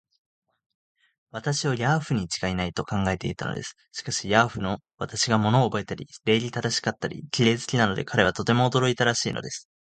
[1.29, 3.75] 私をヤーフにちがいない、と考えていたのです。
[3.91, 9.69] しかし、ヤーフの私が物をおぼえたり、礼儀正しかったり、綺麗好きなので、彼はとても驚いたらしいのです。